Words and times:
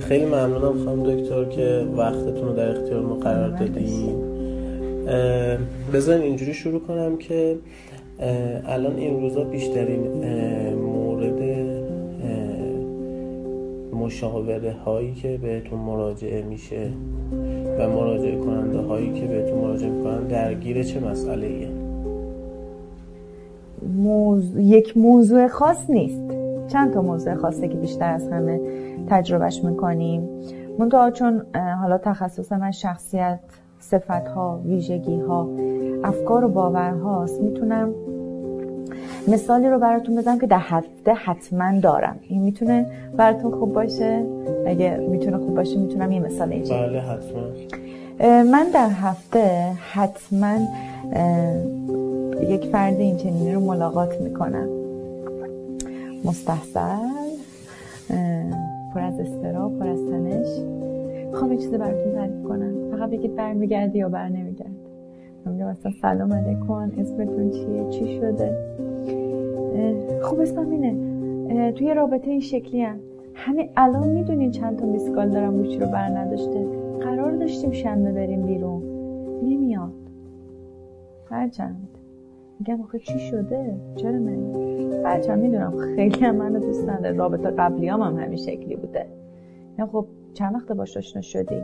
خیلی 0.00 0.24
ممنونم 0.24 0.84
خانم 0.84 1.02
دکتر 1.02 1.44
که 1.44 1.86
وقتتون 1.96 2.48
رو 2.48 2.52
در 2.52 2.68
اختیار 2.68 3.00
ما 3.00 3.14
قرار 3.14 3.48
دادین. 3.48 4.16
بذارین 5.92 6.22
اینجوری 6.22 6.54
شروع 6.54 6.80
کنم 6.80 7.16
که 7.16 7.56
الان 8.66 8.96
این 8.96 9.20
روزا 9.20 9.44
بیشترین 9.44 10.00
مورد 10.74 11.42
مشاوره 13.92 14.72
هایی 14.72 15.12
که 15.12 15.38
بهتون 15.42 15.78
مراجعه 15.78 16.42
میشه 16.42 16.88
و 17.78 17.88
مراجعه 17.88 18.36
کننده 18.36 18.78
هایی 18.78 19.12
که 19.12 19.26
بهتون 19.26 19.58
مراجعه 19.58 19.90
می‌کنن 19.90 20.26
درگیر 20.26 20.82
چه 20.82 21.00
مسئله 21.00 21.46
ایه؟ 21.46 21.68
موضوع... 23.96 24.62
یک 24.62 24.96
موضوع 24.96 25.48
خاص 25.48 25.90
نیست. 25.90 26.33
چند 26.74 26.94
تا 26.94 27.02
موضوع 27.02 27.34
خاصه 27.34 27.68
که 27.68 27.76
بیشتر 27.76 28.14
از 28.14 28.28
همه 28.28 28.60
تجربهش 29.08 29.64
می‌کنیم. 29.64 30.28
منتها 30.78 31.10
چون 31.10 31.42
حالا 31.80 31.98
تخصص 31.98 32.52
من 32.52 32.70
شخصیت 32.70 33.38
صفت 33.80 34.28
ها 34.28 34.60
ویژگی 34.64 35.20
ها 35.20 35.48
افکار 36.04 36.44
و 36.44 36.48
باورهاست 36.48 37.40
می‌تونم 37.40 37.94
مثالی 39.28 39.68
رو 39.68 39.78
براتون 39.78 40.16
بزنم 40.16 40.38
که 40.38 40.46
در 40.46 40.58
هفته 40.60 41.12
حتما 41.12 41.80
دارم. 41.80 42.16
این 42.28 42.42
می‌تونه 42.42 42.86
براتون 43.16 43.50
خوب 43.50 43.72
باشه؟ 43.72 44.24
اگه 44.66 44.96
می‌تونه 45.10 45.38
خوب 45.38 45.54
باشه 45.54 45.78
می‌تونم 45.78 46.12
یه 46.12 46.20
مثال 46.20 46.52
اینجا. 46.52 46.74
بله 46.74 47.00
حتما. 47.00 47.42
من 48.52 48.66
در 48.74 48.88
هفته 48.88 49.72
حتما 49.92 50.56
یک 52.40 52.66
فرد 52.66 53.00
این 53.00 53.16
چنینی 53.16 53.54
رو 53.54 53.60
ملاقات 53.60 54.20
می‌کنم. 54.20 54.83
مستحصل 56.24 57.08
پر 58.94 59.00
از 59.00 59.20
استراب 59.20 59.78
پر 59.78 59.88
از 59.88 59.98
تنش. 59.98 60.46
می‌خوام 61.26 61.52
یه 61.52 61.58
چیزی 61.58 61.78
براتون 61.78 62.12
تعریف 62.12 62.42
کنم. 62.42 62.90
فقط 62.90 63.10
بگید 63.10 63.34
برمیگردی 63.34 63.98
یا 63.98 64.08
بر 64.08 64.28
نمیگرد 64.28 64.70
من 65.46 65.52
مثلا 65.52 65.92
سلام 66.02 66.32
علیکم. 66.32 66.92
اسمتون 66.98 67.50
چیه؟ 67.50 67.88
چی 67.90 68.18
شده؟ 68.18 68.56
خوب 70.22 70.40
اسمم 70.40 70.70
اینه. 70.70 71.72
توی 71.72 71.94
رابطه 71.94 72.30
این 72.30 72.40
شکلی 72.40 72.82
هم. 72.82 72.96
همین 73.34 73.68
الان 73.76 74.08
می‌دونین 74.08 74.50
چند 74.50 74.78
تا 74.78 74.86
میسکال 74.86 75.28
دارم 75.28 75.56
گوشی 75.56 75.78
رو 75.78 75.86
بر 75.86 76.08
نداشته. 76.08 76.66
قرار 77.00 77.32
داشتیم 77.32 77.72
شنبه 77.72 78.12
بریم 78.12 78.46
بیرون. 78.46 78.82
نمیاد. 79.42 79.92
هرچند 81.30 81.88
میگم 82.58 82.80
آخه 82.82 82.98
چی 82.98 83.18
شده؟ 83.18 83.74
چرا 83.96 84.10
نمیاد 84.10 85.04
هرچند 85.04 85.38
می‌دونم 85.38 85.72
خیلی 85.96 86.24
هم 86.24 86.36
منو 86.36 86.58
دوست 86.58 86.88
نداره. 86.88 87.16
رابطه 87.16 87.50
قبلی 87.50 87.88
هم, 87.88 88.00
هم 88.00 88.18
همین 88.18 88.36
شکلی 88.36 88.76
بوده. 88.76 89.06
یا 89.78 89.86
خب 89.86 90.06
چند 90.34 90.54
وقت 90.54 90.72
باش 90.72 90.96
آشنا 90.96 91.22
شدی؟ 91.22 91.62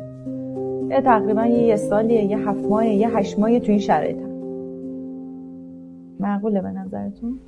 یه 0.91 1.01
تقریبا 1.01 1.47
یه 1.47 1.77
سالیه 1.77 2.25
یه 2.25 2.39
هفت 2.39 2.65
ماهه 2.65 2.89
یه 2.89 3.17
هشت 3.17 3.39
ماهه 3.39 3.61
تو 3.61 3.71
این 3.71 3.81
شرایط 3.81 4.17
هم. 4.17 4.31
معقوله 6.21 6.61
به 6.63 6.69
نظرتون؟ 6.69 7.39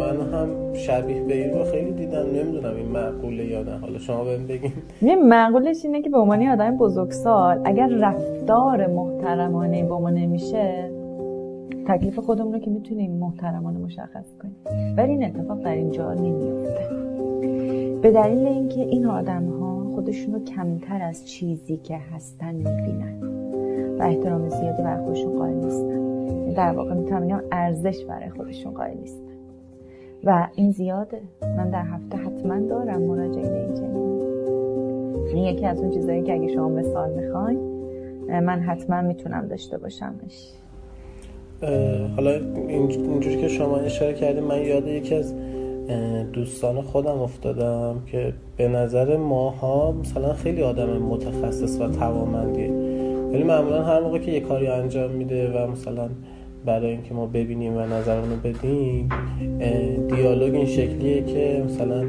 من 0.00 0.20
هم 0.32 0.72
شبیه 0.74 1.22
به 1.24 1.34
این 1.34 1.58
رو 1.58 1.64
خیلی 1.64 1.92
دیدم. 1.92 2.26
نمی‌دونم 2.34 2.76
این 2.76 2.86
معقوله 2.86 3.44
یا 3.44 3.62
نه. 3.62 3.78
حالا 3.78 3.98
شما 3.98 4.24
بهم 4.24 4.46
بگین. 4.46 4.72
یه 5.02 5.16
معقولش 5.16 5.84
اینه 5.84 6.02
که 6.02 6.10
به 6.10 6.18
عنوان 6.18 6.46
آدم 6.46 6.76
بزرگسال 6.76 7.60
اگر 7.64 7.88
رفتار 8.00 8.86
محترمانه 8.86 9.84
با 9.84 10.00
ما 10.00 10.10
نمیشه 10.10 10.90
تکلیف 11.86 12.18
خودمون 12.18 12.52
رو 12.52 12.58
که 12.58 12.70
می‌تونیم 12.70 13.10
محترمانه 13.10 13.78
مشخص 13.78 14.26
کنیم. 14.42 14.56
ولی 14.96 15.12
این 15.12 15.24
اتفاق 15.24 15.64
در 15.64 15.74
اینجا 15.74 16.14
نمیفته 16.14 16.88
به 18.02 18.10
دلیل 18.10 18.46
اینکه 18.46 18.80
این 18.80 19.06
آدم 19.06 19.48
ها 19.48 19.84
خودشون 19.94 20.34
رو 20.34 20.44
کمتر 20.44 21.02
از 21.02 21.28
چیزی 21.28 21.76
که 21.76 21.96
هستن 21.96 22.54
می‌بینن 22.54 23.22
و 23.98 24.02
احترام 24.02 24.48
زیادی 24.48 24.82
برای 24.82 25.04
خودشون 25.04 25.38
قائل 25.38 25.54
نیستن. 25.54 26.06
در 26.54 26.72
واقع 26.72 26.94
می‌تونم 26.94 27.24
بگم 27.26 27.42
ارزش 27.52 28.04
برای 28.04 28.30
خودشون 28.30 28.74
قائل 28.74 28.96
نیستن. 28.98 29.32
و 30.24 30.48
این 30.54 30.70
زیاده. 30.70 31.20
من 31.42 31.70
در 31.70 31.82
هفته 31.82 32.16
حتما 32.16 32.58
دارم 32.58 33.02
مراجعه 33.02 33.50
به 33.50 33.64
این 33.64 33.74
چنین. 33.74 34.06
یکی 35.44 35.66
از 35.66 35.80
اون 35.80 35.90
چیزایی 35.90 36.22
که 36.22 36.34
اگه 36.34 36.48
شما 36.48 36.68
مثال 36.68 37.12
می‌خواین 37.12 37.58
من 38.28 38.60
حتما 38.60 39.02
می‌تونم 39.02 39.46
داشته 39.48 39.78
باشمش. 39.78 40.52
حالا 42.16 42.30
اینجوری 42.68 43.36
که 43.36 43.48
شما 43.48 43.76
اشاره 43.76 44.14
کردیم 44.14 44.44
من 44.44 44.62
یاد 44.62 44.88
یکی 44.88 45.14
از 45.14 45.34
دوستان 46.32 46.82
خودم 46.82 47.18
افتادم 47.18 48.02
که 48.06 48.32
به 48.56 48.68
نظر 48.68 49.16
ماها 49.16 49.92
مثلا 49.92 50.32
خیلی 50.32 50.62
آدم 50.62 50.88
متخصص 50.88 51.80
و 51.80 51.88
توامندیه 51.88 52.70
ولی 53.32 53.42
معمولا 53.42 53.84
هر 53.84 54.00
موقع 54.00 54.18
که 54.18 54.32
یه 54.32 54.40
کاری 54.40 54.66
انجام 54.66 55.10
میده 55.10 55.50
و 55.50 55.70
مثلا 55.70 56.08
برای 56.64 56.90
اینکه 56.90 57.14
ما 57.14 57.26
ببینیم 57.26 57.76
و 57.76 57.80
نظرمون 57.80 58.30
رو 58.30 58.36
بدیم 58.36 59.08
دیالوگ 60.08 60.54
این 60.54 60.66
شکلیه 60.66 61.22
که 61.22 61.62
مثلا 61.66 62.04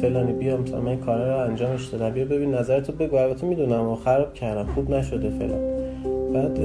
فلانی 0.00 0.32
بیا 0.32 0.56
مثلا 0.56 0.80
من 0.80 0.96
کار 0.96 1.28
رو 1.28 1.36
انجامش 1.36 1.86
دادم 1.86 2.10
بیا 2.10 2.24
ببین 2.24 2.54
نظرتو 2.54 2.92
بگو 2.92 3.16
البته 3.16 3.46
می‌دونم 3.46 3.88
و 3.88 3.94
خراب 3.94 4.34
کردم 4.34 4.66
خوب 4.74 4.90
نشده 4.90 5.30
فلان. 5.30 5.79
بعد 6.34 6.58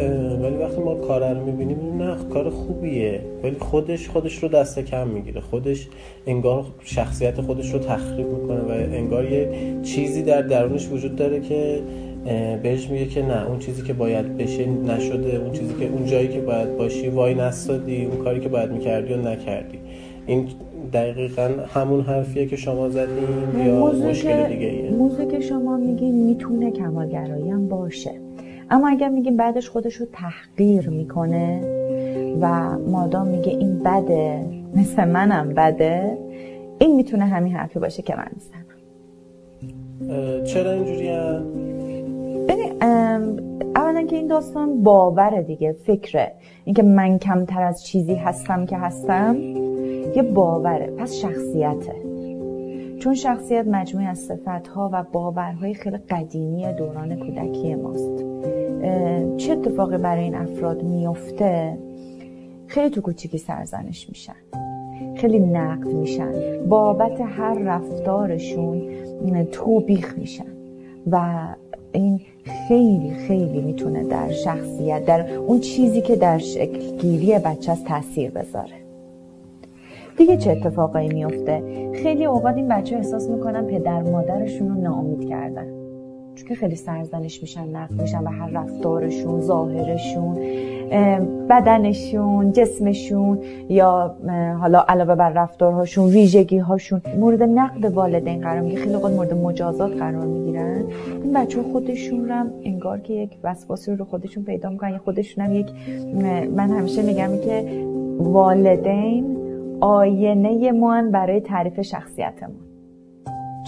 ولی 0.44 0.58
وقتی 0.58 0.82
ما 0.82 0.96
کار 0.96 1.34
رو 1.34 1.46
می‌بینیم 1.46 2.02
نه 2.02 2.16
کار 2.34 2.50
خوبیه. 2.50 3.22
ولی 3.44 3.56
خودش 3.60 4.10
خودش 4.10 4.44
رو 4.44 4.50
دست 4.50 4.80
کم 4.80 5.08
می‌گیره. 5.08 5.42
خودش 5.42 5.88
انگار 6.28 6.66
شخصیت 6.84 7.42
خودش 7.42 7.74
رو 7.74 7.80
تخریب 7.80 8.28
می‌کنه 8.28 8.60
و 8.60 8.72
انگار 8.72 9.32
یه 9.32 9.50
چیزی 9.84 10.24
در 10.24 10.42
درونش 10.42 10.90
وجود 10.92 11.16
داره 11.16 11.40
که 11.40 11.80
بهش 12.64 12.90
میگه 12.90 13.06
که 13.06 13.22
نه 13.22 13.48
اون 13.48 13.60
چیزی 13.60 13.84
که 13.84 13.94
باید 13.94 14.38
بشه 14.38 14.66
نشده. 14.66 15.36
اون 15.36 15.52
چیزی 15.52 15.74
که 15.80 15.86
اون 15.86 16.06
جایی 16.06 16.28
که 16.28 16.40
باید 16.40 16.78
باشی 16.78 17.08
وای 17.08 17.34
نستادی. 17.34 18.06
اون 18.06 18.24
کاری 18.24 18.40
که 18.40 18.50
باید 18.50 18.72
می‌کردی 18.72 19.14
و 19.14 19.18
نکردی. 19.18 19.80
این 20.28 20.48
دقیقا 20.94 21.50
همون 21.68 22.02
حرفیه 22.02 22.46
که 22.46 22.56
شما 22.56 22.90
زدین 22.90 23.66
یا 23.66 23.86
مشکل 23.86 24.48
دیگه 24.48 24.68
ایه 24.68 24.92
موضوع 24.92 25.26
که 25.26 25.40
شما 25.40 25.78
میگین 25.78 26.26
می‌تونه 26.26 26.72
کمالگرایی 26.72 27.50
هم 27.50 27.68
باشه. 27.68 28.25
اما 28.70 28.90
اگر 28.90 29.10
میگیم 29.10 29.38
بعدش 29.38 29.70
خودش 29.70 29.96
رو 29.96 30.06
تحقیر 30.14 30.90
می‌کنه 30.90 31.62
و 32.42 32.78
مادام 32.80 33.28
میگه 33.28 33.50
این 33.50 33.80
بده 33.80 34.46
مثل 34.76 35.06
منم 35.06 35.54
بده 35.54 36.18
این 36.80 36.96
می‌تونه 36.96 37.26
همین 37.26 37.56
حرفی 37.56 37.80
باشه 37.80 38.02
که 38.02 38.16
من 38.16 38.28
می‌زنم 38.34 38.66
چرا 40.44 40.72
اینجوری 40.72 41.10
اولا 43.76 44.04
که 44.04 44.16
این 44.16 44.28
داستان 44.28 44.84
باوره 44.84 45.42
دیگه 45.42 45.72
فکره. 45.72 46.32
اینکه 46.66 46.84
من 46.84 47.20
کمتر 47.20 47.64
از 47.64 47.86
چیزی 47.86 48.16
هستم 48.16 48.66
که 48.66 48.78
هستم 48.78 49.36
یه 50.16 50.24
باوره 50.24 50.88
پس 50.88 51.14
شخصیته. 51.14 51.96
چون 53.00 53.14
شخصیت 53.14 53.68
مجموعی 53.68 54.08
از 54.08 54.20
صفتها 54.20 54.90
و 54.94 55.04
باورهای 55.12 55.74
خیلی 55.74 55.98
قدیمی 55.98 56.74
دوران 56.74 57.16
کودکی 57.16 57.76
ماست. 57.76 58.26
چه 59.38 59.54
اتفاقی 59.54 59.98
برای 59.98 60.24
این 60.24 60.36
افراد 60.36 60.84
میفته 60.84 61.78
خیلی 62.68 62.90
تو 62.90 63.02
کوچیکی 63.02 63.38
سرزنش 63.38 64.10
میشن. 64.10 64.36
خیلی 65.16 65.40
نقد 65.40 65.88
میشن. 65.88 66.32
بابت 66.70 67.22
هر 67.22 67.60
رفتارشون 67.60 68.82
توبیخ 69.52 70.18
میشن. 70.18 70.46
و 71.12 71.48
این 71.92 72.22
خیلی 72.68 73.12
خیلی 73.28 73.62
می‌تونه 73.62 74.04
در 74.04 74.32
شخصیت 74.32 75.06
در 75.06 75.34
اون 75.34 75.60
چیزی 75.60 76.02
که 76.02 76.16
در 76.16 76.38
شکلگیری 76.38 77.40
بچه 77.40 77.72
از 77.72 77.84
تاثیر 77.84 78.32
بذاره. 78.32 78.85
دیگه 80.18 80.38
چه 80.38 80.52
اتفاقایی 80.52 81.08
میفته 81.08 81.64
خیلی 81.94 82.26
اوقات 82.26 82.56
این 82.56 82.68
بچه 82.68 82.96
احساس 82.96 83.30
می‌کنن 83.30 83.66
پدر 83.66 84.02
مادرشون 84.02 84.70
رو 84.70 84.76
ناامید 84.76 85.30
کردن. 85.30 85.66
چون 86.36 86.48
که 86.48 86.56
خیلی 86.56 86.76
سرزنش 86.76 87.42
میشن 87.42 87.68
نقد 87.68 88.02
میشن 88.02 88.24
و 88.24 88.28
هر 88.28 88.50
رفتارشون 88.50 89.42
ظاهرشون 89.42 90.38
بدنشون 91.50 92.52
جسمشون 92.52 93.40
یا 93.70 94.16
حالا 94.60 94.86
علاوه 94.88 95.16
بر 95.16 95.30
رفتارهاشون 95.30 96.10
ویژگی 96.10 96.58
هاشون 96.58 97.02
مورد 97.20 97.44
نقد 97.44 97.86
والدین 97.86 98.42
قرار 98.42 98.60
می‌گیره. 98.60 98.82
خیلی 98.82 98.96
اوقات 98.96 99.14
مورد 99.14 99.34
مجازات 99.34 99.92
قرار 99.92 100.26
می‌گیرن. 100.26 100.84
این 101.24 101.34
بچه 101.34 101.62
انگار 101.62 102.32
هم 102.32 102.52
انگار 102.64 103.00
که 103.00 103.14
یک 103.14 103.38
وسواسی 103.44 103.96
رو 103.96 104.06
خودشون 104.06 104.44
پیدا 104.44 104.70
می‌کنن. 104.70 104.98
خودشون 104.98 105.46
هم 105.46 105.54
یک 105.54 105.68
من 106.56 106.70
همیشه 106.70 107.02
میگم 107.02 107.30
که 107.46 107.66
والدین 108.20 109.38
آینه 109.82 110.72
ما 110.72 111.02
برای 111.12 111.42
تعریف 111.42 111.82
شخصیتمون. 111.82 112.60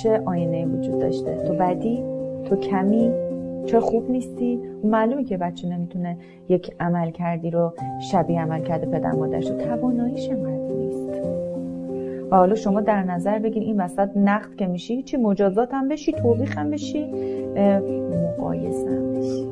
چه 0.03 0.21
آینه 0.25 0.65
وجود 0.65 0.99
داشته؟ 0.99 1.35
تو 1.35 1.53
بدی؟ 1.53 2.03
تو 2.45 2.55
کمی؟ 2.55 3.11
چه 3.65 3.79
خوب 3.79 4.11
نیستی؟ 4.11 4.59
معلومه 4.83 5.23
که 5.23 5.37
بچه 5.37 5.67
نمی‌تونه 5.67 6.17
یک 6.49 6.71
عمل 6.79 7.11
کردی 7.11 7.49
رو 7.49 7.73
شبیه 8.11 8.41
عمل 8.41 8.63
کرده 8.63 8.85
پدر 8.85 9.11
مادرش 9.11 9.49
رو 9.49 9.57
تواناییش 9.57 10.29
انقدر 10.29 10.75
نیست. 10.75 11.09
و 12.31 12.35
حالا 12.35 12.55
شما 12.55 12.81
در 12.81 13.03
نظر 13.03 13.39
بگیر 13.39 13.63
این 13.63 13.81
وسط 13.81 14.09
نقد 14.15 14.55
که 14.55 14.67
میشی 14.67 15.03
چی؟ 15.03 15.17
مجازات 15.17 15.73
هم 15.73 15.87
بشی 15.87 16.11
توبیخ 16.11 16.57
هم 16.57 16.71
بشی 16.71 17.05
مقایسه 18.37 18.89
هم 18.89 19.13
بشی. 19.13 19.47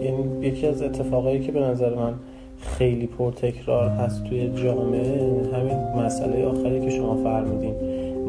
یعنی 0.00 0.46
یکی 0.46 0.66
از 0.66 0.82
اتفاقایی 0.82 1.40
که 1.40 1.52
به 1.52 1.60
نظر 1.60 1.94
من 1.94 2.14
خیلی 2.60 3.06
پرتکرار 3.06 3.88
هست 3.88 4.24
توی 4.24 4.50
جامعه. 4.54 5.42
همین 5.54 6.04
مسئله 6.06 6.46
آخری 6.46 6.80
که 6.80 6.90
شما 6.90 7.16
فرمودین 7.16 7.74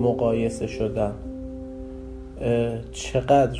مقایسه 0.01 0.67
شدن. 0.67 1.11
چقدر 2.91 3.59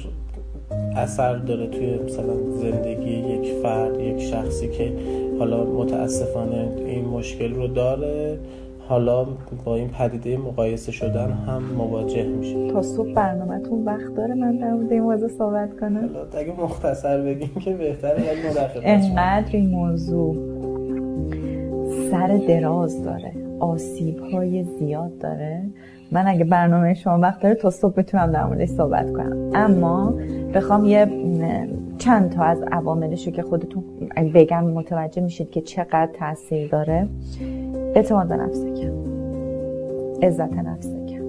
اثر 0.95 1.35
داره 1.35 1.67
توی 1.67 1.99
مثلا 2.05 2.33
زندگی 2.61 3.11
یک 3.11 3.53
فرد 3.63 3.99
یک 3.99 4.21
شخصی 4.21 4.69
که 4.69 4.93
حالا 5.39 5.63
متاسفانه 5.63 6.69
این 6.85 7.05
مشکل 7.05 7.53
رو 7.53 7.67
داره 7.67 8.39
حالا 8.87 9.27
با 9.65 9.75
این 9.75 9.87
پدیده 9.89 10.37
مقایسه 10.37 10.91
شدن 10.91 11.31
هم 11.31 11.63
مواجه 11.63 12.23
میشه. 12.23 12.71
تا 12.71 12.81
صبح 12.81 13.13
برنامهتون 13.13 13.85
وقت 13.85 14.15
داره 14.15 14.33
من 14.33 14.57
در 14.57 14.73
مورد 14.73 14.91
این 14.91 15.01
موضوع 15.01 15.29
صحبت 15.29 15.79
کنم. 15.79 16.09
اگه 16.37 16.61
مختصر 16.61 17.21
بگیم 17.21 17.51
که 17.65 17.73
بهتره 17.73 18.13
ولی 18.13 18.85
انقدر 18.85 19.49
این 19.51 19.69
موضوع 19.69 20.35
سر 22.11 22.39
دراز 22.47 23.03
داره. 23.03 23.31
آسیب 23.59 24.19
های 24.19 24.63
زیاد 24.63 25.17
داره. 25.17 25.61
من 26.11 26.27
اگه 26.27 26.43
برنامه 26.43 26.93
شما 26.93 27.19
وقت 27.19 27.41
داره 27.41 27.55
تا 27.55 27.69
صبح 27.69 27.93
می‌تونم 27.97 28.31
در 28.31 28.45
موردش 28.45 28.69
صحبت 28.69 29.13
کنم. 29.13 29.51
اما 29.53 30.13
بخوام 30.53 30.85
یه 30.85 31.07
چند 31.97 32.31
تا 32.31 32.43
از 32.43 32.61
عواملش 32.71 33.27
رو 33.27 33.33
که 33.33 33.41
خودتون 33.41 33.83
بگم 34.33 34.63
متوجه 34.63 35.21
میشید 35.21 35.49
که 35.49 35.61
چقدر 35.61 36.09
تاثیر 36.19 36.69
داره. 36.69 37.07
اعتماد 37.95 38.27
به 38.27 38.35
نفس 38.35 38.65
کم. 38.65 38.93
عزت 40.23 40.53
نفس 40.53 40.95
کم. 41.07 41.23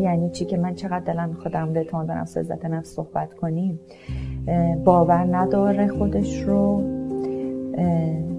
یعنی 0.00 0.30
چی 0.30 0.44
که 0.44 0.56
من 0.56 0.74
چقدر 0.74 1.12
دلم 1.12 1.28
می‌خواد 1.28 1.52
در 1.52 1.68
اعتماد 1.78 2.06
به 2.06 2.14
نفس 2.14 2.36
عزت 2.36 2.64
نفس 2.64 2.94
صحبت 2.94 3.34
کنیم. 3.34 3.80
باور 4.84 5.36
نداره 5.36 5.88
خودش 5.88 6.42
رو. 6.42 6.82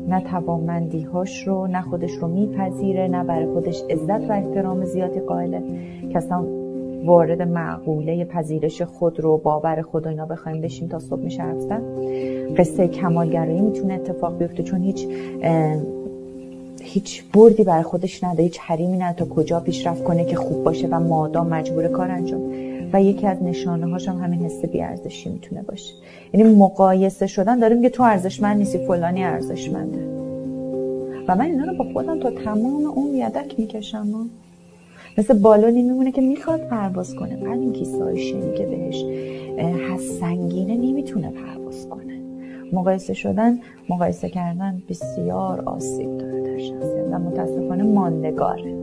نه 0.07 0.21
توانمندی 0.21 1.01
هاش 1.01 1.47
رو 1.47 1.67
نه 1.67 1.81
خودش 1.81 2.11
رو 2.11 2.27
میپذیره 2.27 3.07
نه 3.07 3.23
برای 3.23 3.45
خودش 3.45 3.83
عزت 3.89 4.29
و 4.29 4.31
احترام 4.31 4.85
زیادی 4.85 5.19
قائله. 5.19 5.63
که 6.09 6.17
اصلا 6.17 6.43
وارد 7.05 7.41
معقوله 7.41 8.25
پذیرش 8.25 8.81
خود 8.81 9.19
رو 9.19 9.37
باور 9.37 9.81
خود 9.81 10.05
و 10.05 10.09
اینا 10.09 10.25
بخوایم 10.25 10.61
بشیم 10.61 10.87
تا 10.87 10.99
صبح 10.99 11.19
میشه 11.19 11.43
قصه 12.57 12.87
کمالگرایی 12.87 13.61
می‌تونه 13.61 13.93
اتفاق 13.93 14.37
بیفته 14.37 14.63
چون 14.63 14.81
هیچ 14.81 15.07
هیچ 16.81 17.23
بردی 17.33 17.63
برای 17.63 17.83
خودش 17.83 18.23
نداره 18.23 18.43
هیچ 18.43 18.59
حریمی 18.59 18.97
نداره 18.97 19.13
تا 19.13 19.25
کجا 19.25 19.59
پیشرفت 19.59 20.03
کنه 20.03 20.25
که 20.25 20.35
خوب 20.35 20.63
باشه 20.63 20.87
و 20.87 20.99
مادام 20.99 21.47
مجبور 21.47 21.87
کار 21.87 22.11
انجام. 22.11 22.66
و 22.93 23.01
یکی 23.01 23.27
از 23.27 23.43
نشانه 23.43 23.91
هاش 23.91 24.07
هم 24.07 24.17
همین 24.17 24.45
حس 24.45 24.65
بیارزشی 24.65 25.29
می‌تونه 25.29 25.61
باشه. 25.61 25.93
یعنی 26.33 26.55
مقایسه 26.55 27.27
شدن 27.27 27.59
داره 27.59 27.75
میگه 27.75 27.89
تو 27.89 28.03
ارزشمند 28.03 28.57
نیستی 28.57 28.77
فلانی 28.77 29.23
ارزشمنده. 29.23 29.99
و 31.27 31.35
من 31.35 31.45
اینا 31.45 31.65
رو 31.65 31.77
با 31.77 31.85
خودم 31.93 32.19
تا 32.19 32.31
تمام 32.31 32.85
اون 32.85 33.15
یدک 33.15 33.59
می‌کشم. 33.59 34.07
و 34.13 34.25
مثل 35.17 35.39
بالونی 35.39 35.83
میمونه 35.83 36.11
که 36.11 36.21
می‌خواد 36.21 36.67
پرواز 36.67 37.15
کنه. 37.15 37.35
بعد 37.35 37.59
این 37.59 37.73
کیسه 37.73 38.13
که 38.57 38.65
بهش 38.65 39.03
حس 39.57 40.19
سنگینه 40.19 40.73
نمی‌تونه 40.73 41.31
پرواز 41.31 41.89
کنه. 41.89 42.17
مقایسه 42.73 43.13
شدن 43.13 43.59
مقایسه 43.89 44.29
کردن 44.29 44.81
بسیار 44.89 45.61
آسیب 45.61 46.17
داره 46.17 46.41
در 46.41 46.57
شخصیت 46.57 47.05
و 47.11 47.19
متاسفانه 47.19 47.83
ماندگاره. 47.83 48.73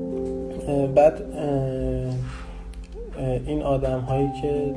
بعد 0.94 1.14
این 3.46 3.62
آدم 3.62 4.00
هایی 4.00 4.30
که 4.42 4.74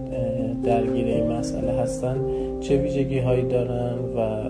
درگیر 0.64 1.06
این 1.06 1.32
مسئله 1.32 1.72
هستن 1.72 2.18
چه 2.60 2.78
ویژگی 2.78 3.20
هایی 3.20 3.44
دارن 3.44 3.98
و 4.18 4.50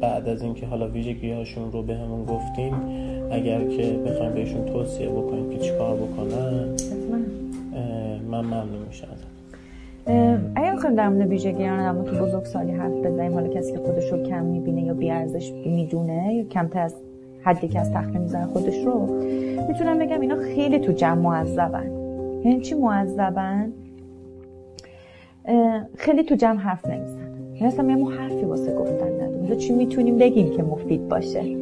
بعد 0.00 0.28
از 0.28 0.42
اینکه 0.42 0.66
حالا 0.66 0.88
ویژگی 0.88 1.32
هاشون 1.32 1.72
رو 1.72 1.82
به 1.82 1.94
همون 1.94 2.24
گفتیم 2.24 2.74
اگر 3.30 3.64
که 3.64 3.98
بخوایم 4.06 4.32
بهشون 4.32 4.64
توصیه 4.64 5.08
بکنیم 5.08 5.50
که 5.50 5.58
چیکار 5.58 5.96
بکنن 5.96 6.68
من 8.30 8.40
ممنون 8.40 8.82
میشم 8.88 9.06
اگر 10.54 10.74
بخوایم 10.74 10.96
در 10.96 11.08
مورد 11.08 11.28
ویژگی 11.28 11.68
آدم 11.68 12.02
تو 12.02 12.16
بزرگ 12.16 12.44
سالی 12.44 12.72
حرف 12.72 12.92
بزنیم 12.92 13.34
حالا 13.34 13.48
کسی 13.48 13.72
که 13.72 13.78
خودش 13.78 14.12
رو 14.12 14.22
کم 14.22 14.44
می‌بینه 14.44 14.82
یا 14.82 14.94
بیارزش 14.94 15.52
می‌دونه 15.52 16.34
یا 16.34 16.44
کمتر 16.44 16.80
از 16.80 16.94
حدی 17.42 17.68
که 17.68 17.80
از 17.80 17.92
تخته 17.92 18.18
می‌زنه 18.18 18.46
خودش 18.46 18.84
رو 18.84 19.06
می‌تونم 19.68 19.98
بگم 19.98 20.20
اینا 20.20 20.36
خیلی 20.36 20.78
تو 20.78 20.92
جمع 20.92 21.20
معذبن 21.20 22.07
یعنی 22.44 22.60
چی 22.60 22.74
معذبن؟ 22.74 23.72
خیلی 25.96 26.22
تو 26.22 26.34
جمع 26.34 26.58
حرف 26.58 26.86
نمیزن 26.86 27.28
یعنی 27.54 27.66
اصلا 27.66 27.90
یه 27.90 28.06
حرفی 28.06 28.44
واسه 28.44 28.74
گفتن 28.74 29.14
نداریم. 29.14 29.56
چی 29.56 29.72
می‌تونیم 29.72 30.18
بگیم 30.18 30.56
که 30.56 30.62
مفید 30.62 31.08
باشه؟ 31.08 31.56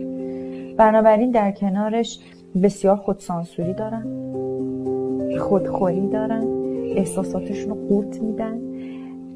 بنابراین 0.76 1.31
در 1.31 1.52
کنارش 1.52 2.20
بسیار 2.62 2.96
خودسانسوری 2.96 3.73
دارن. 3.73 4.06
خودخوری 5.38 6.08
دارن. 6.08 6.46
احساساتشون 6.96 7.70
رو 7.70 7.88
قورت 7.88 8.23
میدن. 8.23 8.58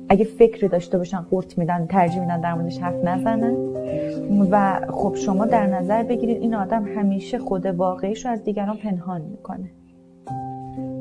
اگه 0.09 0.25
فکری 0.25 0.69
داشته 0.69 0.99
باشن 0.99 1.19
قورت 1.19 1.59
میدن 1.59 1.87
ترجیح 1.87 2.21
میدن 2.21 2.41
در 2.41 2.55
موردش 2.55 2.79
حرف 2.79 3.05
نزنن. 3.05 3.57
و 4.51 4.81
خب 4.89 5.15
شما 5.15 5.47
در 5.47 5.67
نظر 5.67 6.03
بگیرید 6.03 6.43
این 6.43 6.55
آدم 6.55 6.85
همیشه 6.85 7.39
خود 7.39 7.67
واقعیش 7.67 8.27
رو 8.27 8.33
از 8.33 8.45
دیگران 8.45 8.77
پنهان 8.77 9.21
می‌کنه. 9.21 9.71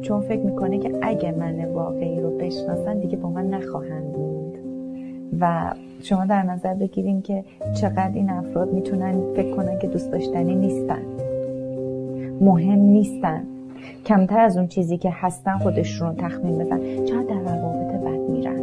چون 0.02 0.22
فکر 0.22 0.42
می‌کنه 0.42 0.80
که 0.80 0.92
اگه 1.02 1.32
من 1.32 1.66
واقعی 1.66 2.22
رو 2.22 2.30
بشناسن 2.30 3.00
دیگه 3.00 3.18
با 3.18 3.30
من 3.30 3.50
نخواهند 3.50 4.14
بود. 4.14 4.58
و 5.40 5.74
شما 6.02 6.26
در 6.26 6.44
نظر 6.44 6.74
بگیریم 6.74 7.22
که 7.22 7.44
چقدر 7.74 8.12
این 8.14 8.30
افراد 8.30 8.74
می‌تونن 8.74 9.14
فکر 9.36 9.56
کنن 9.56 9.80
که 9.80 9.88
دوست 9.88 10.12
داشتنی 10.12 10.56
نیستن. 10.56 11.02
مهم 12.42 12.80
نیستن. 12.80 13.44
کمتر 14.06 14.40
از 14.40 14.58
اون 14.58 14.68
چیزی 14.68 14.98
که 14.98 15.10
هستن 15.14 15.58
خودشون 15.58 16.08
رو 16.08 16.14
تخمین 16.14 16.58
بزن 16.58 16.80
چقدر 17.06 17.24
در 17.24 17.40
روابط 17.40 17.94
بد 17.94 18.30
میرن. 18.30 18.60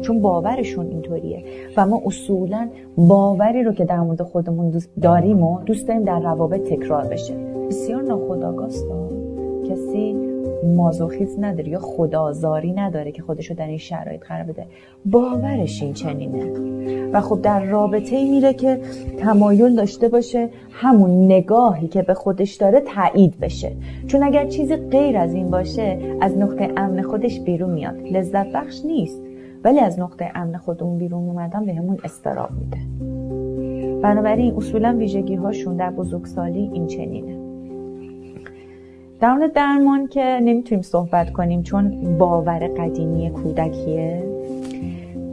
چون 0.00 0.20
باورشون 0.20 0.86
اینطوریه. 0.86 1.44
و 1.76 1.86
ما 1.86 2.02
اصولا 2.06 2.68
باوری 2.96 3.62
رو 3.62 3.72
که 3.72 3.84
در 3.84 4.00
مورد 4.00 4.22
خودمون 4.22 4.70
دوست 4.70 4.90
داریم 5.02 5.42
و 5.42 5.60
دوست 5.60 5.88
داریم 5.88 6.02
در 6.02 6.20
روابط 6.20 6.60
تکرار 6.60 7.04
بشه. 7.04 7.34
بسیار 7.68 8.02
ناخداگاست 8.02 8.86
کسی 9.70 10.23
مازوخیز 10.64 11.38
نداره 11.40 11.68
یا 11.68 11.78
خدازاری 11.78 12.72
نداره 12.72 13.12
که 13.12 13.22
خودشو 13.22 13.54
در 13.54 13.66
این 13.66 13.78
شرایط 13.78 14.24
قرار 14.24 14.42
بده. 14.42 14.66
باورش 15.06 15.82
این 15.82 15.92
چنینه. 15.92 16.44
و 17.12 17.20
خب 17.20 17.42
در 17.42 17.64
رابطه 17.64 18.30
میره 18.30 18.54
که 18.54 18.80
تمایل 19.18 19.76
داشته 19.76 20.08
باشه 20.08 20.48
همون 20.70 21.24
نگاهی 21.24 21.88
که 21.88 22.02
به 22.02 22.14
خودش 22.14 22.54
داره 22.54 22.80
تایید 22.80 23.40
بشه. 23.40 23.72
چون 24.06 24.22
اگر 24.22 24.46
چیزی 24.46 24.76
غیر 24.76 25.16
از 25.16 25.34
این 25.34 25.50
باشه 25.50 25.98
از 26.20 26.38
نقطه 26.38 26.72
امن 26.76 27.02
خودش 27.02 27.40
بیرون 27.40 27.70
میاد. 27.70 27.96
لذت 28.12 28.52
بخش 28.52 28.84
نیست. 28.84 29.20
ولی 29.64 29.80
از 29.80 29.98
نقطه 29.98 30.30
امن 30.34 30.56
خودمون 30.56 30.98
بیرون 30.98 31.28
اومدن 31.28 31.64
به 31.64 31.74
همون 31.74 31.98
استراب 32.04 32.50
میده. 32.60 32.78
بنابراین 34.02 34.54
اصولا 34.56 34.96
ویژگی 34.98 35.34
هاشون 35.34 35.76
در 35.76 35.90
بزرگسالی 35.90 36.70
این 36.72 36.86
چنینه. 36.86 37.43
در 39.20 39.34
مورد 39.34 39.52
درمان 39.52 40.06
که 40.06 40.40
نمی‌تونیم 40.42 40.82
صحبت 40.82 41.32
کنیم 41.32 41.62
چون 41.62 42.18
باور 42.18 42.58
قدیمی 42.58 43.30
کودکیه 43.30 44.24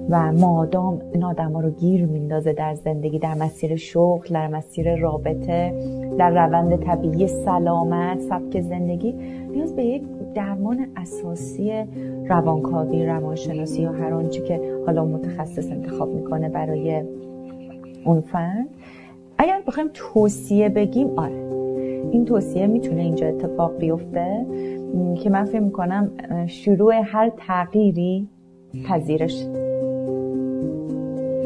و 0.10 0.32
مادام 0.32 1.02
این 1.14 1.24
آدم 1.24 1.58
رو 1.58 1.70
گیر 1.70 2.06
میندازه 2.06 2.54
در 2.54 2.76
زندگی 2.76 3.20
در 3.20 3.34
مسیر 3.34 3.76
شغل 3.76 4.34
در 4.34 4.48
مسیر 4.48 4.96
رابطه 4.96 5.74
در 6.18 6.30
روند 6.30 6.84
طبیعی 6.84 7.28
سلامت 7.28 8.20
سبک 8.20 8.62
زندگی 8.62 9.12
نیاز 9.52 9.76
به 9.76 9.84
یک 9.84 10.04
درمان 10.36 10.88
اساسی 10.98 11.84
روانکاوی 12.30 13.06
روانشناسی 13.06 13.82
یا 13.82 13.92
هر 13.92 14.14
آنچه 14.14 14.42
که 14.42 14.62
حالا 14.86 15.06
متخصص 15.06 15.72
انتخاب 15.72 16.10
می‌کنه 16.10 16.50
برای 16.50 17.04
اون 18.06 18.22
فرد. 18.22 18.68
اگر 19.38 19.62
بخوایم 19.68 19.90
توصیه 19.94 20.70
بگیم 20.70 21.20
آره 21.20 21.51
این 22.12 22.26
توصیه 22.26 22.68
می‌تونه 22.68 23.02
اینجا 23.02 23.28
اتفاق 23.28 23.78
بیفته 23.78 24.46
که 25.24 25.30
من 25.30 25.46
فکر 25.46 25.60
می‌کنم 25.60 26.12
شروع 26.48 26.94
هر 27.04 27.32
تغییری 27.38 28.28
پذیرش. 28.90 29.46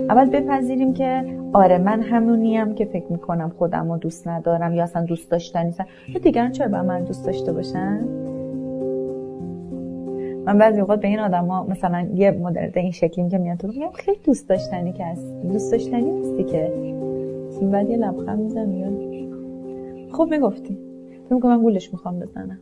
اول 0.10 0.30
بپذیریم 0.30 0.94
که 0.94 1.24
آره 1.54 1.78
من 1.78 2.02
همونیم 2.02 2.76
که 2.76 2.86
فکر 2.86 3.12
می‌کنم 3.12 3.50
خودم 3.58 3.92
رو 3.92 3.98
دوست 3.98 4.28
ندارم 4.28 4.74
یا 4.74 4.84
اصلا 4.84 5.06
دوست 5.06 5.32
داشتنی 5.32 5.66
نیستم. 5.66 5.86
یا 6.08 6.20
دیگران 6.20 6.52
چرا 6.52 6.68
با 6.68 6.84
من 6.84 7.04
دوست 7.04 7.26
داشته 7.26 7.54
باشن؟ 7.54 8.00
من 10.46 10.58
بعضی 10.58 10.80
اوقات 10.80 11.02
به 11.02 11.08
این 11.08 11.20
آدم 11.20 11.46
ها 11.46 11.64
مثلا 11.64 12.08
یه 12.14 12.32
مدل 12.32 12.70
این 12.76 12.92
شکلیم 12.92 13.30
که 13.30 13.38
میاد 13.38 13.58
تو 13.58 13.68
میگم 13.68 13.92
خیلی 13.94 14.18
دوست 14.24 14.50
داشتنی 14.50 14.94
که 14.94 15.06
هست 15.06 15.42
دوست 15.44 15.72
داشتنی 15.72 16.12
نیستی 16.12 16.44
که؟ 16.44 16.74
بعد 17.72 17.90
یه 17.90 17.98
لبخند 17.98 18.40
می‌زنم 18.40 18.70
خب 20.16 20.28
می‌گفتی. 20.32 20.78
فکر 21.30 21.46
من 21.48 21.62
گولش 21.62 21.94
می‌خوام 21.94 22.20
بزنم. 22.20 22.60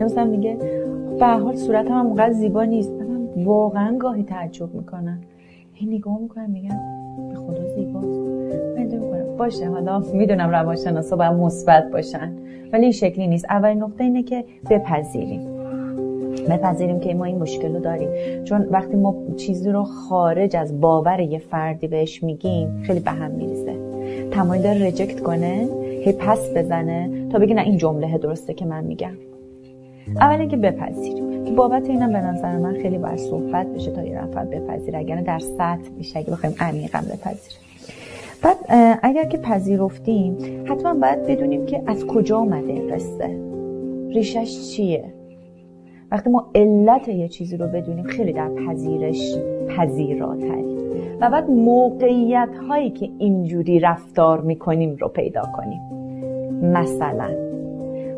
مثلا 0.00 0.24
میگه 0.24 0.56
به 1.18 1.26
حال 1.26 1.56
صورت 1.56 1.90
هم 1.90 2.06
اونقدر 2.06 2.32
زیبا 2.32 2.64
نیست. 2.64 2.92
من 2.92 3.44
واقعا 3.44 3.98
گاهی 3.98 4.22
تعجب 4.22 4.74
می‌کنم. 4.74 5.20
هی 5.72 5.86
نگاه 5.86 6.18
می‌کنم 6.20 6.50
میگم 6.50 6.76
به 7.28 7.34
خدا 7.34 7.74
زیباست. 7.74 8.20
من 8.76 8.82
می‌کنم 8.82 9.36
باشه 9.36 9.68
حالا 9.68 10.02
می‌دونم 10.14 10.50
روانشناسا 10.50 11.16
باید 11.16 11.32
مثبت 11.32 11.90
باشن. 11.92 12.32
ولی 12.72 12.82
این 12.82 12.92
شکلی 12.92 13.26
نیست. 13.26 13.44
اولین 13.44 13.82
نقطه 13.82 14.04
اینه 14.04 14.22
که 14.22 14.44
بپذیریم. 14.70 15.40
بپذیریم 16.50 17.00
که 17.00 17.14
ما 17.14 17.24
این 17.24 17.38
مشکل 17.38 17.74
رو 17.74 17.80
داریم. 17.80 18.08
چون 18.44 18.62
وقتی 18.70 18.96
ما 18.96 19.14
چیزی 19.36 19.70
رو 19.70 19.84
خارج 19.84 20.56
از 20.56 20.80
باور 20.80 21.20
یه 21.20 21.38
فردی 21.38 21.88
بهش 21.88 22.22
میگیم 22.22 22.82
خیلی 22.82 23.00
به 23.00 23.10
هم 23.10 23.30
میریزه. 23.30 23.85
تمایل 24.30 24.62
داره 24.62 24.86
رجکت 24.86 25.20
کنه 25.20 25.68
هی 26.04 26.12
پس 26.12 26.50
بزنه 26.56 27.28
تا 27.32 27.38
بگه 27.38 27.54
نه 27.54 27.62
این 27.62 27.76
جمله 27.76 28.18
درسته 28.18 28.54
که 28.54 28.64
من 28.64 28.84
میگم. 28.84 29.16
اولی 30.20 30.48
که 30.48 30.56
بپذیریم 30.56 31.54
بابت 31.56 31.88
اینم 31.88 32.12
به 32.12 32.18
نظر 32.18 32.58
من 32.58 32.74
خیلی 32.82 32.98
باید 32.98 33.18
صحبت 33.18 33.66
بشه 33.66 33.90
تا 33.90 34.04
یه 34.04 34.22
نفر 34.22 34.44
بپذیره 34.44 34.98
اگر 34.98 35.20
در 35.20 35.38
سطح 35.38 35.90
میشه 35.96 36.18
اگه 36.18 36.30
بخوایم 36.30 36.54
عمیقا 36.60 36.98
بپذیریم. 36.98 37.60
بعد 38.42 38.56
اگر 39.02 39.24
که 39.24 39.38
پذیرفتیم 39.38 40.36
حتما 40.66 40.94
باید 40.94 41.26
بدونیم 41.26 41.66
که 41.66 41.82
از 41.86 42.06
کجا 42.06 42.38
آمده 42.38 42.72
این 42.72 42.94
قصه. 42.94 43.40
ریشش 44.14 44.70
چیه؟ 44.70 45.04
وقتی 46.10 46.30
ما 46.30 46.50
علت 46.54 47.08
یه 47.08 47.28
چیزی 47.28 47.56
رو 47.56 47.66
بدونیم 47.66 48.04
خیلی 48.04 48.32
در 48.32 48.48
پذیرش 48.48 49.34
پذیراتریم. 49.76 50.75
و 51.20 51.30
بعد 51.30 51.50
موقعیت 51.50 52.48
هایی 52.68 52.90
که 52.90 53.10
اینجوری 53.18 53.80
رفتار 53.80 54.40
می‌کنیم 54.40 54.96
رو 55.00 55.08
پیدا 55.08 55.42
کنیم. 55.56 55.80
مثلا 56.62 57.30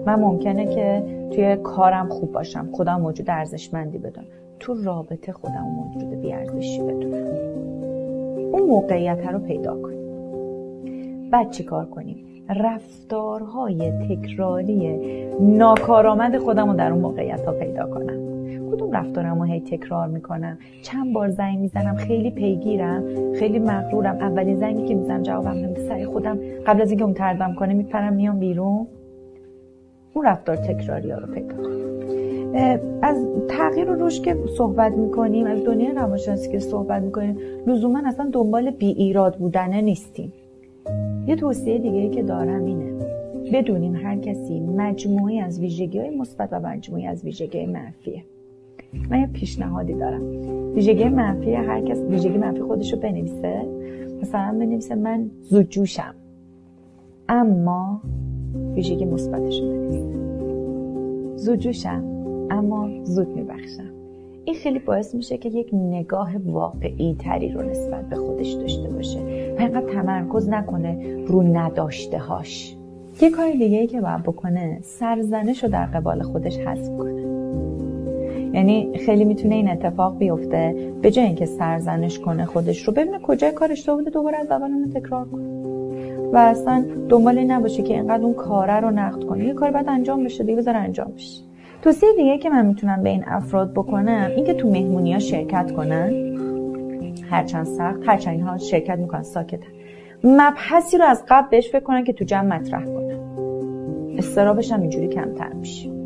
من 0.06 0.20
ممکنه 0.20 0.66
که 0.74 1.02
توی 1.30 1.56
کارم 1.56 2.08
خوب 2.08 2.32
باشم 2.32 2.68
خودم 2.72 3.00
موجود 3.00 3.30
ارزشمندی 3.30 3.98
بدونم. 3.98 4.26
تو 4.60 4.74
رابطه 4.84 5.32
خودم 5.32 5.66
موجود 5.76 6.20
بیارزشی 6.20 6.82
بدونم. 6.82 7.26
اون 8.52 8.62
موقعیت 8.68 9.26
رو 9.26 9.38
پیدا 9.38 9.82
کنیم. 9.82 9.98
بعد 11.30 11.50
چی 11.50 11.64
کار 11.64 11.84
کنیم؟ 11.84 12.16
رفتارهای 12.48 13.90
تکراری 13.90 14.98
ناکارآمد 15.40 16.38
خودم 16.38 16.70
رو 16.70 16.76
در 16.76 16.92
اون 16.92 17.00
موقعیت 17.00 17.44
ها 17.46 17.52
پیدا 17.52 17.86
کنم. 17.86 18.27
کدوم 18.78 18.92
رفتارم 18.92 19.38
رو 19.38 19.44
هی 19.44 19.60
تکرار 19.60 20.08
می‌کنم؟ 20.08 20.58
چند 20.82 21.12
بار 21.12 21.28
زنگ 21.28 21.58
می‌زنم 21.58 21.96
خیلی 21.96 22.30
پیگیرم 22.30 23.04
خیلی 23.34 23.58
مغرورم. 23.58 24.16
اولین 24.16 24.56
زنگی 24.56 24.84
که 24.84 24.94
می‌زنم 24.94 25.22
جوابم 25.22 25.50
نمیده 25.50 25.88
سعی 25.88 26.04
خودم 26.04 26.38
قبل 26.66 26.82
از 26.82 26.90
اینکه 26.90 27.04
اون 27.04 27.14
تردم 27.14 27.54
کنه 27.54 27.74
میپرم 27.74 28.12
میام 28.12 28.38
بیرون. 28.38 28.86
اون 30.14 30.24
رفتار 30.24 30.56
تکراری 30.56 31.10
ها 31.10 31.18
رو 31.18 31.34
پیدا 31.34 31.54
از 33.02 33.26
تغییر 33.48 33.90
و 33.90 34.06
رشد 34.06 34.22
که 34.22 34.36
صحبت 34.56 34.92
می‌کنیم 34.92 35.46
از 35.46 35.64
دنیای 35.64 35.92
روانشناسی 35.92 36.52
که 36.52 36.58
صحبت 36.58 37.02
می‌کنیم 37.02 37.36
لزوما 37.66 38.02
اصلا 38.06 38.30
دنبال 38.32 38.70
بی 38.70 38.86
ایراد 38.86 39.36
بودنه 39.36 39.80
نیستیم. 39.80 40.32
یه 41.26 41.36
توصیه 41.36 41.78
دیگه 41.78 42.08
که 42.08 42.22
دارم 42.22 42.64
اینه 42.64 42.92
بدونیم 43.52 43.94
هر 43.94 44.16
کسی 44.16 44.60
مجموعی 44.60 45.40
از 45.40 45.60
ویژگی 45.60 45.98
های 45.98 46.16
مثبت 46.16 46.48
و 46.52 46.60
مجموعی 46.60 47.06
از 47.06 47.24
ویژگی 47.24 47.66
منفیه. 47.66 48.22
من 49.10 49.20
یه 49.20 49.26
پیشنهادی 49.26 49.94
دارم. 49.94 50.22
ویژگی 50.74 51.04
منفی 51.04 51.54
هر 51.54 51.80
کس 51.80 51.98
ویژگی 51.98 52.38
منفی 52.38 52.60
خودش 52.60 52.92
رو 52.92 52.98
بنویسه. 52.98 53.62
مثلا 54.22 54.56
بنویسه 54.58 54.94
من 54.94 55.30
زود 55.42 55.68
جوشم 55.68 56.14
اما 57.28 58.00
ویژگی 58.74 59.04
مثبتش 59.04 59.60
رو 59.60 59.68
بنویسه. 59.68 60.18
زود 61.36 61.58
جوشم 61.58 62.04
اما 62.50 63.04
زود 63.04 63.28
میبخشم. 63.28 63.90
این 64.44 64.56
خیلی 64.56 64.78
باعث 64.78 65.14
میشه 65.14 65.38
که 65.38 65.48
یک 65.48 65.70
نگاه 65.72 66.30
واقعی 66.46 67.16
تری 67.18 67.48
رو 67.48 67.62
نسبت 67.62 68.08
به 68.08 68.16
خودش 68.16 68.52
داشته 68.52 68.88
باشه. 68.88 69.18
و 69.58 69.60
اینقدر 69.60 69.92
تمرکز 69.92 70.48
نکنه 70.48 71.24
رو 71.26 71.42
نداشته 71.42 72.18
هاش 72.18 72.76
یه 73.20 73.30
کار 73.30 73.50
دیگه 73.50 73.78
ای 73.78 73.86
که 73.86 74.00
باید 74.00 74.22
بکنه 74.22 74.78
سرزنش 74.82 75.64
رو 75.64 75.70
در 75.70 75.86
قبال 75.86 76.22
خودش 76.22 76.58
حذف 76.58 76.96
کنه. 76.98 77.17
یعنی 78.52 78.98
خیلی 79.06 79.24
می‌تونه 79.24 79.54
این 79.54 79.70
اتفاق 79.70 80.18
بیفته 80.18 80.92
به 81.02 81.10
جای 81.10 81.24
اینکه 81.24 81.46
سرزنش 81.46 82.18
کنه 82.18 82.44
خودش 82.44 82.82
رو. 82.82 82.92
ببینه 82.92 83.18
کجای 83.18 83.52
کار 83.52 83.72
اشتباه 83.72 83.96
بوده 83.96 84.10
دوباره 84.10 84.38
از 84.38 84.50
اول 84.50 84.70
تکرار 84.94 85.24
کنه. 85.24 85.44
و 86.32 86.36
اصلا 86.36 86.84
دنبال 87.08 87.38
نباشه 87.38 87.82
که 87.82 87.94
اینقدر 87.94 88.22
اون 88.22 88.34
کاره 88.34 88.80
رو 88.80 88.90
نقد 88.90 89.24
کنه. 89.24 89.44
یه 89.44 89.54
کار 89.54 89.70
باید 89.70 89.88
انجام 89.88 90.24
بشه 90.24 90.44
دیگه 90.44 90.58
بذار 90.58 90.76
انجام 90.76 91.12
بشه. 91.12 91.42
توصیه 91.82 92.08
دیگه 92.16 92.38
که 92.38 92.50
من 92.50 92.66
می‌تونم 92.66 93.02
به 93.02 93.08
این 93.08 93.24
افراد 93.26 93.72
بکنم 93.72 94.30
اینکه 94.36 94.54
تو 94.54 94.68
مهمونی 94.68 95.12
ها 95.12 95.18
شرکت 95.18 95.72
کنن. 95.72 96.12
هرچند 97.30 97.66
سخت 97.66 98.00
هرچند 98.06 98.34
اینها 98.34 98.58
شرکت 98.58 98.98
می‌کنن 98.98 99.22
ساکتن. 99.22 99.68
مبحثی 100.24 100.98
رو 100.98 101.04
از 101.04 101.24
قبل 101.28 101.48
بهش 101.50 101.68
فکر 101.68 101.80
کنن 101.80 102.04
که 102.04 102.12
تو 102.12 102.24
جمع 102.24 102.56
مطرح 102.56 102.84
کنن. 102.84 103.18
استرابش 104.18 104.72
هم 104.72 104.80
اینجوری 104.80 105.08
کمتر 105.08 105.52
میشه. 105.52 105.97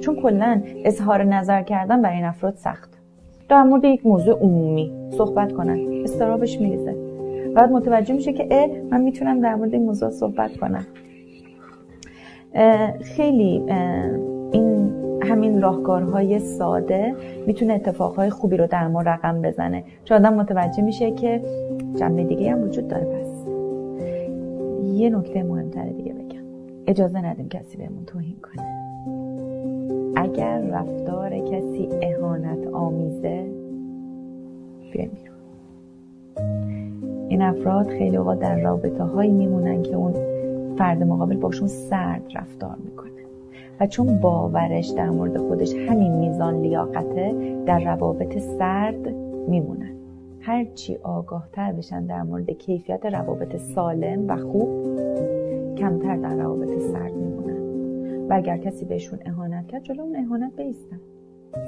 چون 0.00 0.16
کلا 0.16 0.62
اظهار 0.84 1.24
نظر 1.24 1.62
کردن 1.62 2.02
برای 2.02 2.16
این 2.16 2.24
افراد 2.24 2.54
سخت. 2.56 2.98
در 3.48 3.62
مورد 3.62 3.84
یک 3.84 4.06
موضوع 4.06 4.38
عمومی 4.38 4.92
صحبت 5.10 5.52
کنن. 5.52 6.02
استرابش 6.04 6.60
میریزه. 6.60 6.96
بعد 7.54 7.72
متوجه 7.72 8.14
میشه 8.14 8.32
که 8.32 8.48
اه 8.50 8.68
من 8.90 9.00
می‌تونم 9.00 9.40
در 9.40 9.54
مورد 9.54 9.74
این 9.74 9.82
موضوع 9.82 10.10
صحبت 10.10 10.56
کنم. 10.56 10.86
خیلی 13.02 13.62
این 14.52 14.92
همین 15.22 15.62
راهکارهای 15.62 16.38
ساده 16.38 17.14
می‌تونه 17.46 17.74
اتفاقهای 17.74 18.30
خوبی 18.30 18.56
رو 18.56 18.66
در 18.66 18.88
ما 18.88 19.02
رقم 19.02 19.42
بزنه. 19.42 19.84
چون 20.04 20.16
آدم 20.16 20.34
متوجه 20.34 20.82
میشه 20.82 21.10
که 21.10 21.42
جنبه 21.96 22.24
دیگه 22.24 22.52
هم 22.52 22.62
وجود 22.62 22.88
داره. 22.88 23.04
پس 23.04 23.46
یه 24.84 25.10
نکته 25.10 25.42
مهمتر 25.42 25.88
دیگه 25.88 26.12
بگم. 26.12 26.42
اجازه 26.86 27.20
ندیم 27.20 27.48
کسی 27.48 27.76
بهمون 27.78 28.04
توهین 28.04 28.36
کنه. 28.42 28.67
اگر 30.20 30.60
رفتار 30.60 31.38
کسی 31.38 31.88
اهانت 32.02 32.66
آمیزه 32.66 33.46
بیایم 34.92 35.10
این 37.28 37.42
افراد 37.42 37.86
خیلی 37.86 38.16
اوقات 38.16 38.38
در 38.38 38.60
رابطه 38.60 39.04
هایی 39.04 39.32
میمونن 39.32 39.82
که 39.82 39.96
اون 39.96 40.14
فرد 40.76 41.02
مقابل 41.02 41.36
باشون 41.36 41.68
سرد 41.68 42.22
رفتار 42.34 42.76
می‌کنه. 42.84 43.10
و 43.80 43.86
چون 43.86 44.20
باورش 44.20 44.88
در 44.88 45.10
مورد 45.10 45.36
خودش 45.38 45.74
همین 45.74 46.12
میزان 46.12 46.60
لیاقته 46.60 47.34
در 47.66 47.84
روابط 47.84 48.38
سرد 48.38 49.08
میمونن. 49.48 49.92
هرچی 50.40 50.96
آگاهتر 50.96 51.72
بشن 51.72 52.06
در 52.06 52.22
مورد 52.22 52.50
کیفیت 52.50 53.06
روابط 53.06 53.56
سالم 53.56 54.28
و 54.28 54.36
خوب 54.36 54.98
کمتر 55.76 56.16
در 56.16 56.34
روابط 56.34 56.78
سرد 56.78 57.14
میمونن. 57.14 57.58
و 58.28 58.34
اگر 58.34 58.56
کسی 58.56 58.84
بهشون 58.84 59.18
کرد 59.68 59.82
جلو 59.82 60.02
اون 60.02 60.16
اهانت 60.16 60.56
بیستن 60.56 61.00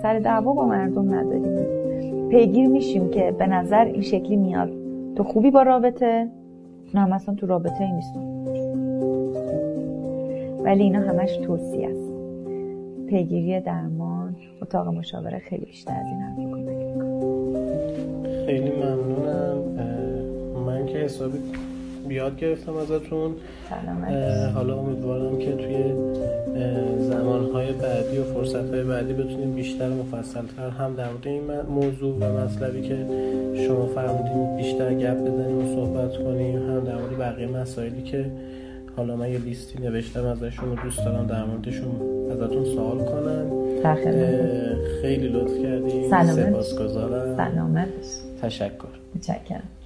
سر 0.03 0.19
دعوا 0.19 0.53
با 0.53 0.67
مردم 0.67 1.15
نداریم. 1.15 2.29
پیگیر 2.29 2.69
میشیم 2.69 3.11
که 3.11 3.35
به 3.39 3.47
نظر 3.47 3.85
این 3.85 4.03
شکلی 4.03 4.37
میاد. 4.37 4.71
تو 5.17 5.25
خوبی 5.25 5.51
با 5.51 5.63
رابطه؟ 5.63 6.29
نه 6.95 7.15
مثلا 7.15 7.35
تو 7.35 7.47
رابطه 7.47 7.85
ای 7.85 7.93
نیستم. 7.93 8.31
ولی 10.63 10.83
اینا 10.83 11.01
همش 11.01 11.37
توصیه 11.37 11.89
است. 11.89 12.11
پیگیری 13.07 13.61
درمان 13.61 14.37
اتاق 14.63 14.89
مشاوره 14.89 15.39
خیلی 15.39 15.65
بیشتر 15.65 15.93
از 15.93 16.07
این 16.07 16.21
حرف 16.21 16.37
خیلی 18.47 18.71
ممنونم. 18.71 19.59
من 20.67 20.87
که 20.87 20.99
حسابی 20.99 21.39
بیاد 22.11 22.37
گرفتم 22.37 22.77
ازتون. 22.77 23.35
حالا 24.55 24.79
امیدوارم 24.79 25.39
که 25.39 25.53
توی 25.53 25.85
زمانهای 26.99 27.73
بعدی 27.73 28.19
و 28.19 28.25
فرصتهای 28.25 28.85
بعدی 28.85 29.13
بتونیم 29.13 29.55
بیشتر 29.55 29.89
مفصلتر 29.89 30.69
هم 30.71 30.95
در 30.95 31.09
مورد 31.11 31.27
این 31.27 31.43
موضوع 31.61 32.17
و 32.17 32.45
مطلبی 32.45 32.83
که 32.83 32.97
شما 33.67 33.87
فرمودین 33.87 34.57
بیشتر 34.57 34.95
گپ 34.95 35.21
بزنیم 35.21 35.59
و 35.59 35.75
صحبت 35.75 36.19
کنیم 36.25 36.57
هم 36.57 36.85
در 36.85 36.97
مورد 36.97 37.19
بقیه 37.19 37.47
مسائلی 37.47 38.03
که 38.03 38.31
حالا 38.97 39.17
من 39.17 39.33
یه 39.33 39.39
لیستی 39.39 39.79
نوشتم 39.83 40.25
ازشون 40.27 40.79
دوست 40.85 41.05
دارم 41.05 41.27
در 41.27 41.45
موردشون 41.45 41.93
ازتون 42.31 42.65
سوال 42.65 42.99
کنم 42.99 43.51
خیلی 45.03 45.29
لطف 45.29 45.63
کردیم 45.63 46.11
سلامت. 46.11 46.51
سپاسگزارم. 46.51 47.37
سلامت. 47.37 47.89
تشکر. 48.43 48.95
متشکرم. 49.15 49.80